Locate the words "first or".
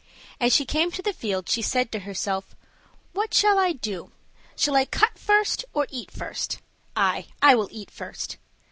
5.19-5.85